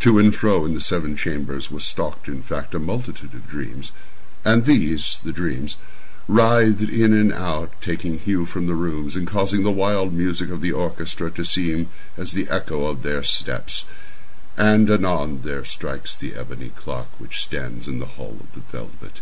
[0.00, 3.92] To and fro in the seven chambers there stalked, in fact, a multitude of dreams.
[4.42, 10.14] And these—the dreams—writhed in and about, taking hue from the rooms, and causing the wild
[10.14, 13.84] music of the orchestra to seem as the echo of their steps.
[14.56, 19.20] And, anon, there strikes the ebony clock which stands in the hall of the velvet.